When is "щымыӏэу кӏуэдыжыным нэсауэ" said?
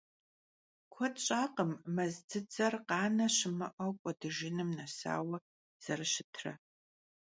3.35-5.37